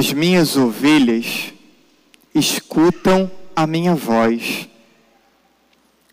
[0.00, 1.52] As minhas ovelhas
[2.34, 4.66] escutam a minha voz.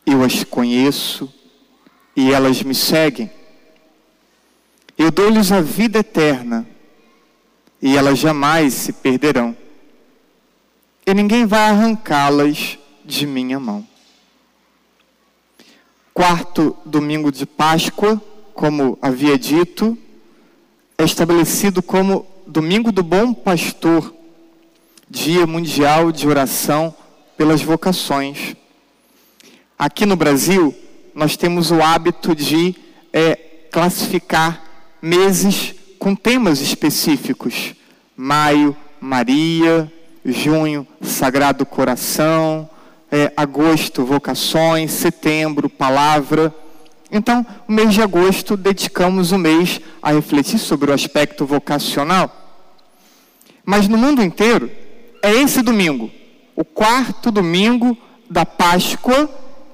[0.05, 1.33] Eu as conheço
[2.13, 3.31] e elas me seguem.
[4.97, 6.67] Eu dou-lhes a vida eterna
[7.81, 9.55] e elas jamais se perderão.
[11.05, 13.87] E ninguém vai arrancá-las de minha mão.
[16.13, 18.21] Quarto domingo de Páscoa,
[18.53, 19.97] como havia dito,
[20.97, 24.13] é estabelecido como Domingo do Bom Pastor,
[25.09, 26.95] Dia Mundial de Oração
[27.35, 28.55] pelas Vocações.
[29.77, 30.73] Aqui no Brasil,
[31.13, 32.73] nós temos o hábito de
[33.11, 33.35] é,
[33.69, 34.63] classificar
[35.01, 37.75] meses com temas específicos.
[38.15, 39.91] Maio, Maria,
[40.23, 42.69] junho, Sagrado Coração,
[43.11, 46.55] é, agosto, vocações, setembro, palavra.
[47.11, 52.31] Então, o mês de agosto dedicamos o mês a refletir sobre o aspecto vocacional.
[53.65, 54.69] Mas no mundo inteiro,
[55.21, 56.11] é esse domingo,
[56.55, 57.97] o quarto domingo
[58.29, 59.29] da Páscoa,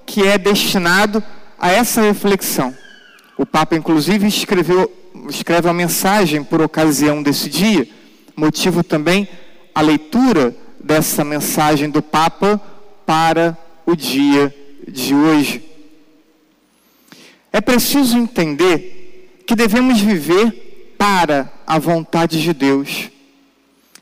[0.06, 1.24] que é destinado
[1.58, 2.76] a essa reflexão.
[3.38, 4.92] O Papa, inclusive, escreveu,
[5.30, 7.88] escreve uma mensagem por ocasião desse dia,
[8.36, 9.28] motivo também
[9.74, 12.62] a leitura dessa mensagem do Papa
[13.06, 14.54] para o dia
[14.88, 15.73] de hoje.
[17.54, 23.12] É preciso entender que devemos viver para a vontade de Deus.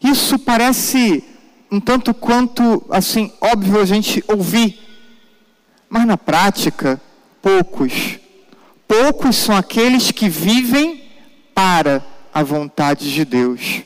[0.01, 1.21] Isso parece
[1.69, 4.79] um tanto quanto assim óbvio a gente ouvir,
[5.89, 7.01] mas na prática,
[7.41, 8.19] poucos.
[8.87, 11.03] Poucos são aqueles que vivem
[11.53, 13.83] para a vontade de Deus.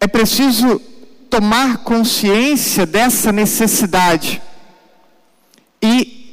[0.00, 0.80] É preciso
[1.30, 4.42] tomar consciência dessa necessidade
[5.80, 6.23] e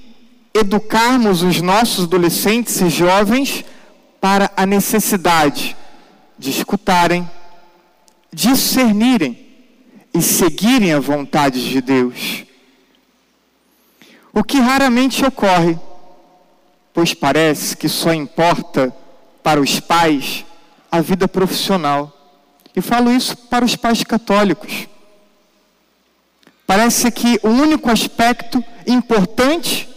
[0.54, 3.64] educarmos os nossos adolescentes e jovens
[4.20, 5.76] para a necessidade
[6.38, 7.30] de escutarem,
[8.34, 9.48] discernirem
[10.14, 12.44] e seguirem a vontade de Deus.
[14.34, 15.78] O que raramente ocorre,
[16.94, 18.94] pois parece que só importa
[19.44, 20.46] para os pais
[20.92, 22.18] a vida profissional.
[22.76, 24.88] E falo isso para os pais católicos.
[26.66, 29.90] Parece que o único aspecto importante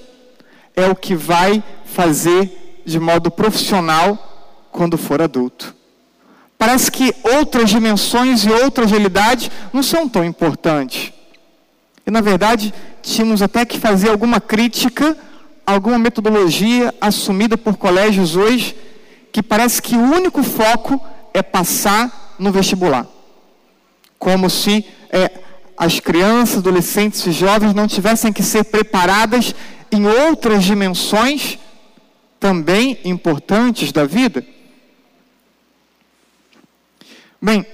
[0.76, 5.74] é o que vai fazer de modo profissional quando for adulto.
[6.58, 11.12] Parece que outras dimensões e outras realidades não são tão importantes.
[12.06, 15.16] E na verdade, tínhamos até que fazer alguma crítica,
[15.66, 18.76] alguma metodologia assumida por colégios hoje,
[19.32, 21.00] que parece que o único foco
[21.32, 23.06] é passar no vestibular.
[24.18, 25.30] Como se é,
[25.76, 29.54] as crianças, adolescentes e jovens não tivessem que ser preparadas
[29.94, 31.58] em outras dimensões
[32.38, 34.44] também importantes da vida?
[37.40, 37.64] Bem,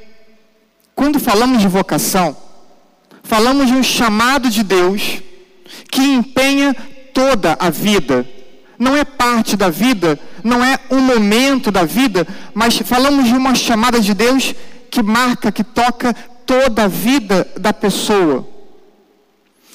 [0.95, 2.37] quando falamos de vocação,
[3.23, 5.23] falamos de um chamado de Deus
[5.91, 6.75] que empenha
[7.15, 8.29] toda a vida.
[8.79, 13.55] Não é parte da vida, não é um momento da vida, mas falamos de uma
[13.55, 14.55] chamada de Deus
[14.91, 16.15] que marca, que toca
[16.47, 18.49] toda a vida da pessoa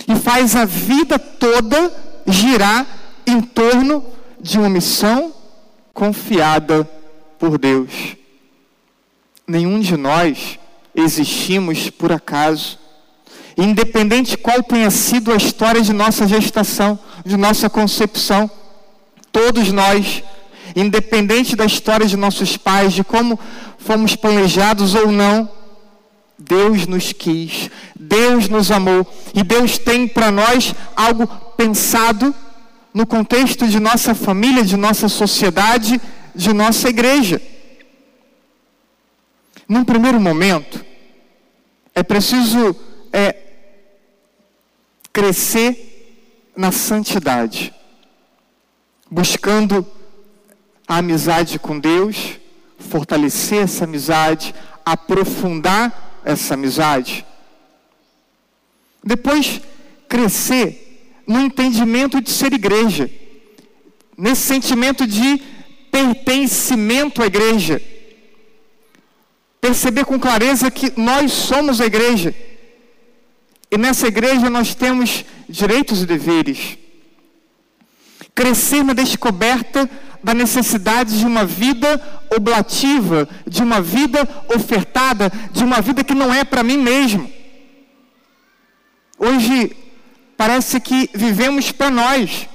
[0.08, 1.92] e faz a vida toda
[2.26, 2.86] girar
[3.26, 4.06] em torno
[4.40, 5.34] de uma missão
[5.94, 6.90] confiada
[7.40, 7.92] por Deus.
[9.48, 10.60] Nenhum de nós
[10.94, 12.80] existimos por acaso.
[13.58, 18.50] Independente qual tenha sido a história de nossa gestação, de nossa concepção,
[19.32, 20.24] todos nós,
[20.76, 23.40] independente da história de nossos pais, de como
[23.78, 25.50] fomos planejados ou não,
[26.38, 32.36] Deus nos quis, Deus nos amou e Deus tem para nós algo pensado
[32.94, 36.00] no contexto de nossa família, de nossa sociedade,
[36.34, 37.42] de nossa igreja.
[39.68, 40.86] Num primeiro momento,
[41.94, 42.76] é preciso
[43.12, 43.36] é,
[45.12, 47.74] crescer na santidade,
[49.10, 49.86] buscando
[50.88, 52.40] a amizade com Deus,
[52.78, 54.54] fortalecer essa amizade,
[54.86, 57.26] aprofundar essa amizade.
[59.04, 59.62] Depois,
[60.10, 63.10] crescer no entendimento de ser igreja,
[64.18, 65.42] nesse sentimento de
[65.92, 67.82] pertencimento à igreja.
[69.62, 72.36] Perceber com clareza que nós somos a igreja.
[73.72, 76.78] E nessa igreja nós temos direitos e deveres.
[78.34, 79.90] Crescer na descoberta
[80.26, 82.02] da necessidade de uma vida
[82.36, 87.32] oblativa, de uma vida ofertada, de uma vida que não é para mim mesmo.
[89.20, 89.78] Hoje
[90.36, 92.50] parece que vivemos para nós,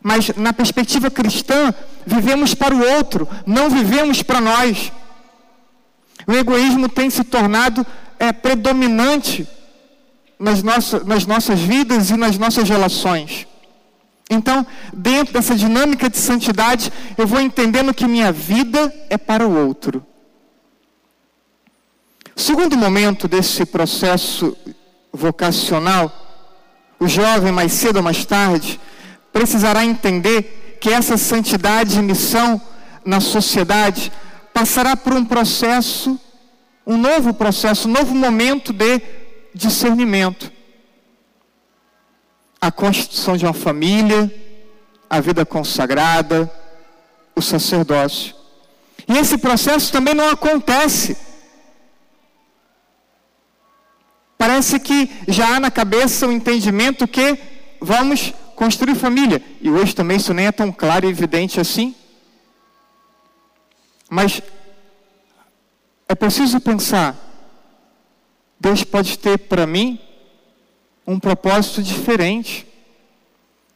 [0.00, 1.74] mas na perspectiva cristã,
[2.06, 4.92] vivemos para o outro, não vivemos para nós.
[6.24, 7.84] O egoísmo tem se tornado
[8.16, 9.44] é, predominante
[10.38, 13.44] nas, nossa, nas nossas vidas e nas nossas relações.
[14.28, 19.66] Então, dentro dessa dinâmica de santidade, eu vou entendendo que minha vida é para o
[19.66, 20.04] outro.
[22.34, 24.56] Segundo momento desse processo
[25.12, 26.12] vocacional,
[26.98, 28.80] o jovem, mais cedo ou mais tarde,
[29.32, 32.60] precisará entender que essa santidade e missão
[33.04, 34.12] na sociedade
[34.52, 36.18] passará por um processo,
[36.86, 39.00] um novo processo, um novo momento de
[39.54, 40.55] discernimento.
[42.60, 44.32] A constituição de uma família,
[45.08, 46.50] a vida consagrada,
[47.34, 48.34] o sacerdócio.
[49.08, 51.16] E esse processo também não acontece.
[54.36, 57.38] Parece que já há na cabeça o entendimento que
[57.80, 59.42] vamos construir família.
[59.60, 61.94] E hoje também isso nem é tão claro e evidente assim.
[64.08, 64.40] Mas
[66.08, 67.16] é preciso pensar:
[68.58, 70.00] Deus pode ter para mim
[71.06, 72.66] um propósito diferente,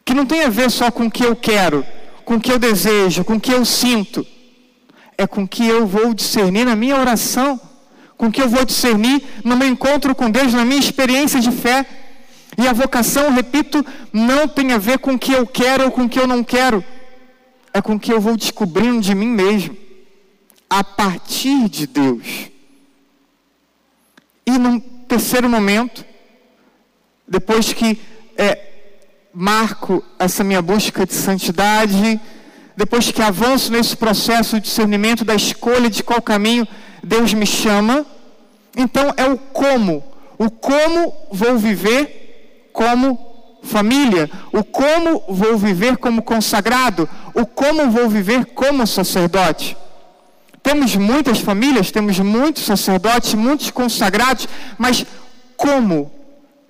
[0.04, 1.86] que não tem a ver só com o que eu quero,
[2.24, 4.26] com o que eu desejo, com o que eu sinto,
[5.16, 7.60] é com o que eu vou discernir na minha oração,
[8.16, 11.50] com o que eu vou discernir no meu encontro com Deus, na minha experiência de
[11.50, 11.86] fé.
[12.58, 16.04] E a vocação, repito, não tem a ver com o que eu quero ou com
[16.04, 16.84] o que eu não quero,
[17.72, 19.76] é com o que eu vou descobrindo de mim mesmo
[20.68, 22.50] a partir de Deus.
[24.46, 26.04] E num terceiro momento,
[27.30, 28.00] depois que
[28.36, 28.58] é,
[29.32, 32.20] marco essa minha busca de santidade,
[32.76, 36.66] depois que avanço nesse processo de discernimento da escolha de qual caminho
[37.04, 38.04] Deus me chama,
[38.76, 40.02] então é o como.
[40.36, 43.18] O como vou viver como
[43.62, 49.76] família, o como vou viver como consagrado, o como vou viver como sacerdote.
[50.62, 54.48] Temos muitas famílias, temos muitos sacerdotes, muitos consagrados,
[54.78, 55.04] mas
[55.56, 56.19] como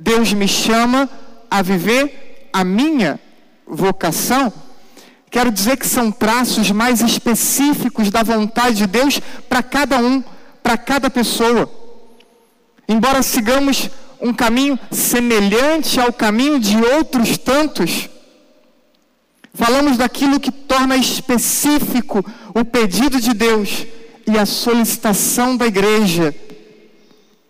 [0.01, 1.09] Deus me chama
[1.51, 3.21] a viver a minha
[3.67, 4.53] vocação?
[5.31, 10.25] Quero dizer que são traços mais específicos da vontade de Deus para cada um,
[10.63, 11.71] para cada pessoa.
[12.89, 13.89] Embora sigamos
[14.21, 18.09] um caminho semelhante ao caminho de outros tantos,
[19.53, 22.25] Falamos daquilo que torna específico
[22.55, 23.87] o pedido de Deus
[24.27, 26.35] e a solicitação da igreja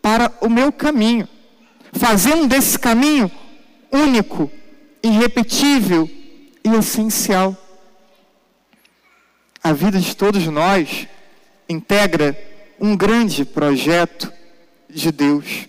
[0.01, 1.29] para o meu caminho,
[1.93, 3.31] fazendo desse caminho
[3.91, 4.51] único,
[5.03, 6.09] irrepetível
[6.65, 7.57] e essencial.
[9.63, 11.07] A vida de todos nós
[11.69, 12.37] integra
[12.81, 14.33] um grande projeto
[14.89, 15.69] de Deus.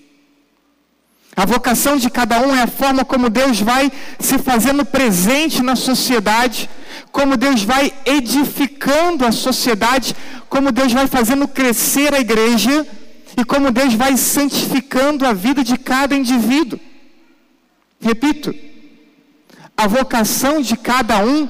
[1.35, 5.75] A vocação de cada um é a forma como Deus vai se fazendo presente na
[5.75, 6.69] sociedade,
[7.11, 10.15] como Deus vai edificando a sociedade,
[10.49, 12.85] como Deus vai fazendo crescer a igreja
[13.41, 16.79] e como Deus vai santificando a vida de cada indivíduo.
[17.99, 18.53] Repito,
[19.75, 21.49] a vocação de cada um,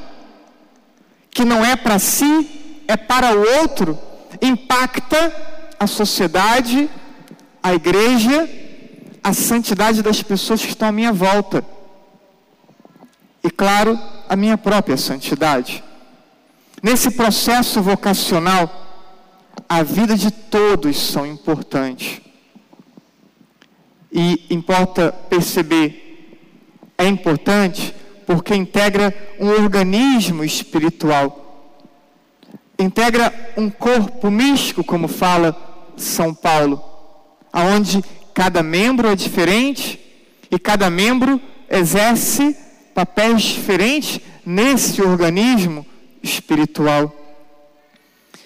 [1.30, 4.00] que não é para si, é para o outro,
[4.42, 5.36] impacta
[5.78, 6.90] a sociedade,
[7.62, 8.50] a igreja
[9.22, 11.64] a santidade das pessoas que estão à minha volta.
[13.44, 15.84] E, claro, a minha própria santidade.
[16.82, 18.81] Nesse processo vocacional,
[19.72, 22.22] a vida de todos são importantes.
[24.12, 26.38] E importa perceber,
[26.98, 27.94] é importante
[28.26, 31.38] porque integra um organismo espiritual.
[32.78, 35.56] Integra um corpo místico, como fala
[35.96, 36.84] São Paulo,
[37.54, 40.00] aonde Cada membro é diferente
[40.50, 42.56] e cada membro exerce
[42.94, 45.86] papéis diferentes nesse organismo
[46.24, 47.14] espiritual.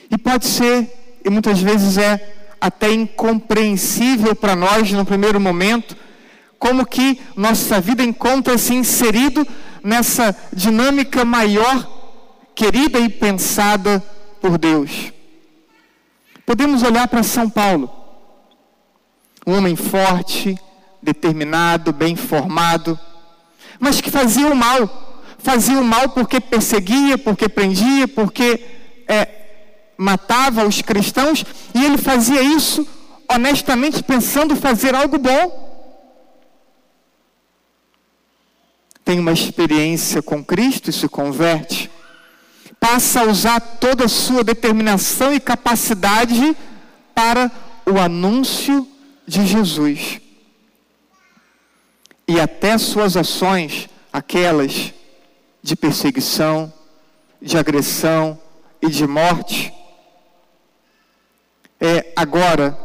[0.09, 0.89] E pode ser,
[1.25, 5.97] e muitas vezes é até incompreensível para nós no primeiro momento,
[6.59, 9.45] como que nossa vida encontra-se inserido
[9.83, 11.91] nessa dinâmica maior,
[12.53, 14.01] querida e pensada
[14.39, 15.11] por Deus.
[16.45, 17.89] Podemos olhar para São Paulo
[19.45, 20.57] um homem forte,
[21.01, 22.99] determinado, bem formado,
[23.79, 25.23] mas que fazia o mal.
[25.37, 28.65] Fazia o mal porque perseguia, porque prendia, porque
[29.07, 29.44] é,
[29.97, 32.87] matava os cristãos, e ele fazia isso
[33.29, 35.65] honestamente pensando fazer algo bom.
[39.03, 41.91] Tem uma experiência com Cristo e se converte.
[42.79, 46.55] Passa a usar toda a sua determinação e capacidade
[47.13, 47.51] para
[47.85, 48.87] o anúncio
[49.27, 50.19] de Jesus.
[52.27, 54.91] E até suas ações, aquelas
[55.61, 56.73] de perseguição,
[57.39, 58.39] de agressão
[58.81, 59.71] e de morte,
[61.85, 62.77] é, agora,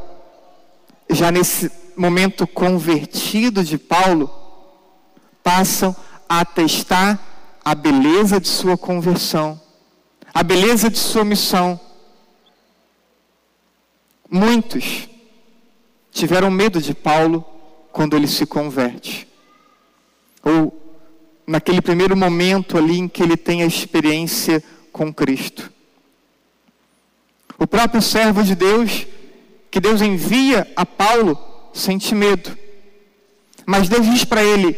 [1.09, 4.31] já nesse momento convertido de Paulo,
[5.43, 5.97] passam
[6.29, 7.19] a atestar
[7.65, 9.61] a beleza de sua conversão,
[10.35, 11.81] a beleza de sua missão.
[14.31, 15.09] Muitos
[16.13, 17.45] tiveram medo de Paulo
[17.91, 19.27] quando ele se converte.
[20.45, 20.79] Ou
[21.47, 25.73] naquele primeiro momento ali em que ele tem a experiência com Cristo.
[27.61, 29.07] O próprio servo de Deus,
[29.71, 31.39] que Deus envia a Paulo,
[31.75, 32.57] sente medo.
[33.67, 34.73] Mas Deus diz para ele: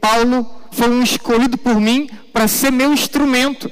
[0.00, 3.70] Paulo foi um escolhido por mim para ser meu instrumento.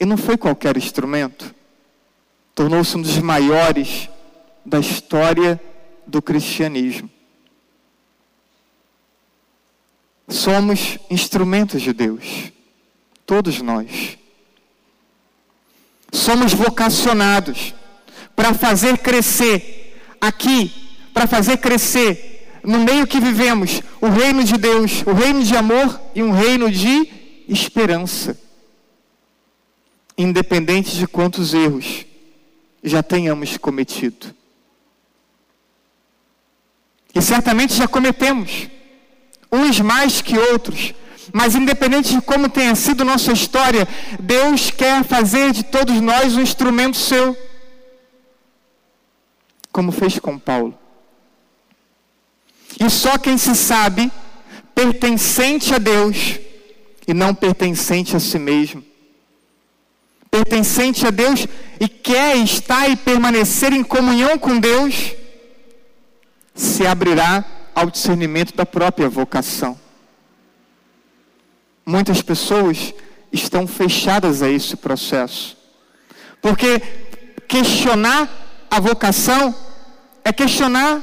[0.00, 1.54] E não foi qualquer instrumento.
[2.54, 4.08] Tornou-se um dos maiores
[4.64, 5.60] da história
[6.06, 7.10] do cristianismo.
[10.26, 12.50] Somos instrumentos de Deus,
[13.26, 14.21] todos nós.
[16.12, 17.74] Somos vocacionados
[18.36, 20.70] para fazer crescer aqui,
[21.12, 26.00] para fazer crescer no meio que vivemos, o reino de Deus, o reino de amor
[26.14, 27.10] e um reino de
[27.48, 28.38] esperança.
[30.16, 32.06] Independente de quantos erros
[32.82, 34.34] já tenhamos cometido.
[37.14, 38.68] E certamente já cometemos,
[39.50, 40.94] uns mais que outros,
[41.32, 43.88] mas independente de como tenha sido nossa história,
[44.20, 47.36] Deus quer fazer de todos nós um instrumento seu,
[49.72, 50.78] como fez com Paulo.
[52.78, 54.10] E só quem se sabe
[54.74, 56.38] pertencente a Deus
[57.06, 58.84] e não pertencente a si mesmo.
[60.30, 61.46] Pertencente a Deus
[61.78, 65.12] e quer estar e permanecer em comunhão com Deus
[66.54, 69.81] se abrirá ao discernimento da própria vocação.
[71.84, 72.94] Muitas pessoas
[73.32, 75.56] estão fechadas a esse processo.
[76.40, 76.80] Porque
[77.48, 78.28] questionar
[78.70, 79.54] a vocação
[80.24, 81.02] é questionar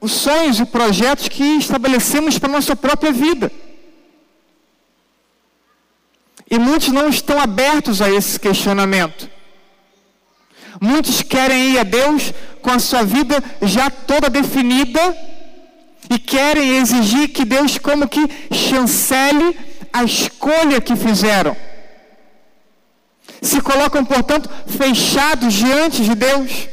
[0.00, 3.50] os sonhos e projetos que estabelecemos para a nossa própria vida.
[6.50, 9.28] E muitos não estão abertos a esse questionamento.
[10.80, 15.00] Muitos querem ir a Deus com a sua vida já toda definida
[16.08, 19.56] e querem exigir que Deus como que chancele
[19.92, 21.56] a escolha que fizeram.
[23.40, 26.68] Se colocam, portanto, fechados diante de Deus.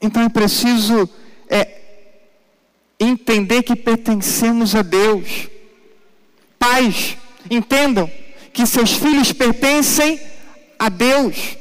[0.00, 1.08] Então é preciso
[1.48, 1.80] é,
[2.98, 5.48] entender que pertencemos a Deus.
[6.58, 7.16] Pais,
[7.50, 8.10] entendam
[8.52, 10.20] que seus filhos pertencem
[10.78, 11.56] a Deus.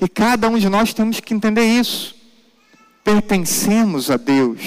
[0.00, 2.14] E cada um de nós temos que entender isso.
[3.02, 4.60] Pertencemos a Deus.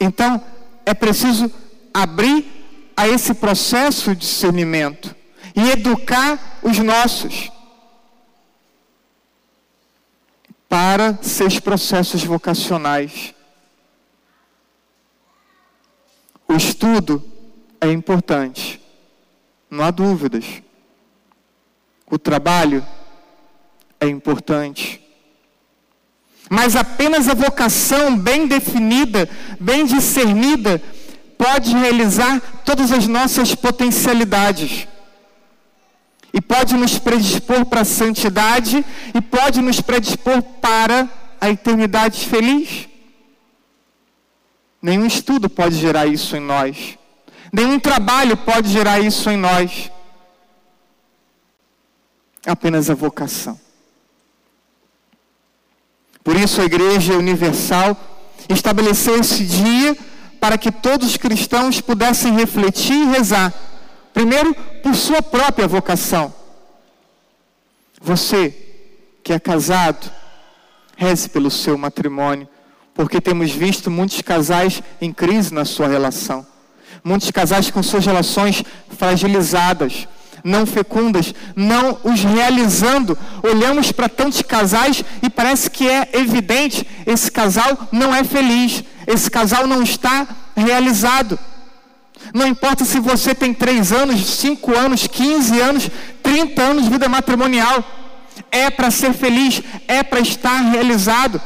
[0.00, 0.42] Então,
[0.86, 1.50] é preciso
[1.92, 2.46] abrir
[2.96, 5.14] a esse processo de discernimento
[5.54, 7.50] e educar os nossos
[10.68, 13.34] para seus processos vocacionais.
[16.46, 17.24] O estudo
[17.80, 18.80] é importante,
[19.70, 20.62] não há dúvidas.
[22.10, 22.86] O trabalho
[24.00, 25.07] é importante.
[26.50, 29.28] Mas apenas a vocação bem definida,
[29.60, 30.82] bem discernida,
[31.36, 34.88] pode realizar todas as nossas potencialidades.
[36.32, 41.08] E pode nos predispor para a santidade e pode nos predispor para
[41.40, 42.88] a eternidade feliz.
[44.80, 46.98] Nenhum estudo pode gerar isso em nós.
[47.52, 49.90] Nenhum trabalho pode gerar isso em nós
[52.46, 53.58] apenas a vocação.
[56.28, 57.96] Por isso a Igreja Universal
[58.50, 59.96] estabeleceu esse dia
[60.38, 63.50] para que todos os cristãos pudessem refletir e rezar.
[64.12, 66.30] Primeiro, por sua própria vocação.
[67.98, 68.54] Você
[69.24, 70.12] que é casado,
[70.98, 72.46] reze pelo seu matrimônio,
[72.92, 76.46] porque temos visto muitos casais em crise na sua relação.
[77.02, 78.62] Muitos casais com suas relações
[78.98, 80.06] fragilizadas,
[80.48, 83.16] não fecundas, não os realizando.
[83.42, 89.30] Olhamos para tantos casais e parece que é evidente: esse casal não é feliz, esse
[89.30, 90.26] casal não está
[90.56, 91.38] realizado.
[92.34, 95.90] Não importa se você tem 3 anos, 5 anos, 15 anos,
[96.22, 97.84] 30 anos de vida matrimonial,
[98.50, 101.40] é para ser feliz, é para estar realizado.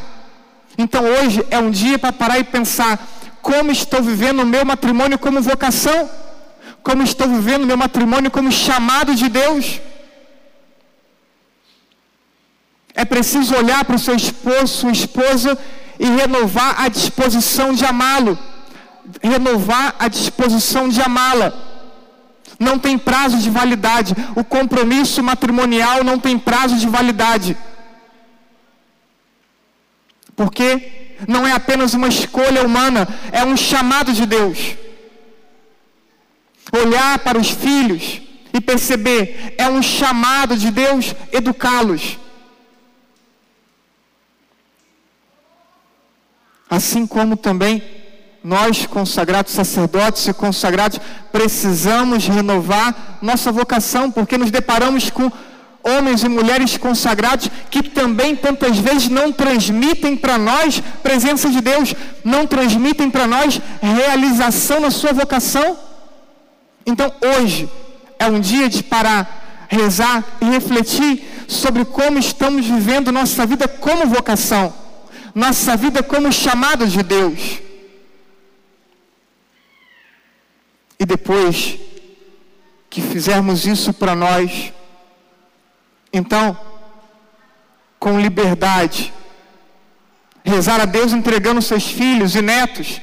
[0.79, 2.99] Então hoje é um dia para parar e pensar:
[3.43, 6.09] como estou vivendo o meu matrimônio como vocação?
[6.83, 9.81] Como estou vivendo meu matrimônio como chamado de Deus.
[12.95, 15.59] É preciso olhar para o seu esposo, sua esposa
[15.99, 18.39] e renovar a disposição de amá-lo,
[19.23, 21.53] renovar a disposição de amá-la.
[22.59, 24.15] não tem prazo de validade.
[24.37, 27.57] O compromisso matrimonial não tem prazo de validade.
[30.37, 34.77] Porque não é apenas uma escolha humana, é um chamado de Deus.
[36.73, 42.19] Olhar para os filhos e perceber, é um chamado de Deus educá-los.
[46.69, 47.83] Assim como também
[48.43, 50.99] nós, consagrados sacerdotes e consagrados,
[51.31, 55.31] precisamos renovar nossa vocação, porque nos deparamos com
[55.83, 61.95] homens e mulheres consagrados que também tantas vezes não transmitem para nós presença de Deus,
[62.25, 65.92] não transmitem para nós realização na sua vocação.
[66.85, 67.71] Então hoje
[68.19, 74.07] é um dia de parar, rezar e refletir sobre como estamos vivendo nossa vida como
[74.07, 74.73] vocação,
[75.35, 77.61] nossa vida como chamado de Deus.
[80.99, 81.79] E depois
[82.89, 84.73] que fizermos isso para nós,
[86.13, 86.57] então,
[87.99, 89.13] com liberdade,
[90.45, 93.01] rezar a Deus entregando seus filhos e netos.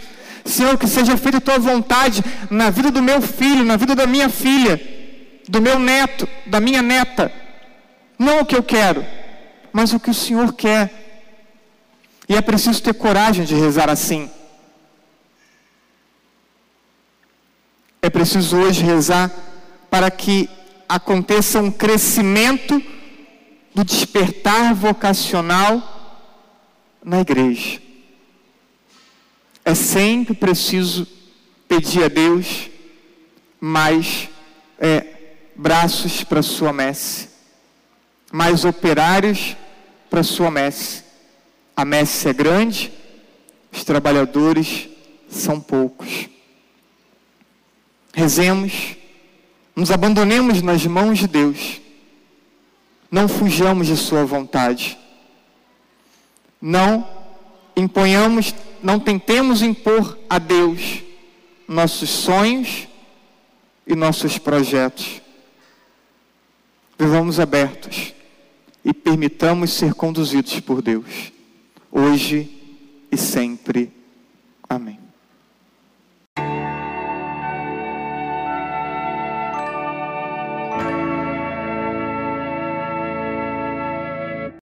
[0.50, 4.08] Senhor, que seja feita a tua vontade na vida do meu filho, na vida da
[4.08, 4.80] minha filha,
[5.48, 7.32] do meu neto, da minha neta.
[8.18, 9.06] Não o que eu quero,
[9.72, 10.92] mas o que o Senhor quer.
[12.28, 14.30] E é preciso ter coragem de rezar assim.
[18.02, 19.32] É preciso hoje rezar
[19.90, 20.50] para que
[20.88, 22.82] aconteça um crescimento
[23.74, 25.82] do despertar vocacional
[27.04, 27.89] na igreja.
[29.70, 31.08] É sempre preciso
[31.68, 32.72] pedir a Deus
[33.62, 34.28] mais
[34.80, 35.06] é,
[35.56, 37.30] braços para sua messe,
[38.32, 39.56] mais operários
[40.10, 41.04] para sua messe.
[41.78, 42.92] A messe é grande,
[43.72, 44.90] os trabalhadores
[45.30, 46.28] são poucos.
[48.12, 48.96] Rezemos,
[49.76, 51.80] nos abandonemos nas mãos de Deus
[53.12, 54.98] não fujamos de Sua vontade.
[56.62, 57.08] Não
[57.76, 61.04] imponhamos, não tentemos impor a Deus
[61.68, 62.88] nossos sonhos
[63.86, 65.22] e nossos projetos.
[66.98, 68.14] Vivamos abertos
[68.84, 71.32] e permitamos ser conduzidos por Deus,
[71.92, 72.50] hoje
[73.12, 73.92] e sempre.
[74.68, 74.99] Amém.